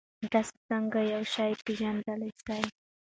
[0.31, 2.61] تاسې څنګه یو شی پېژندلای سئ؟